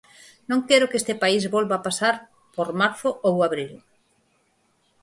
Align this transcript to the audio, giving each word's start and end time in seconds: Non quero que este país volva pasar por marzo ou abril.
Non 0.49 0.59
quero 0.67 0.89
que 0.89 0.99
este 1.01 1.15
país 1.21 1.43
volva 1.55 1.83
pasar 1.87 2.15
por 2.55 2.69
marzo 2.81 3.09
ou 3.27 3.35
abril. 3.47 3.73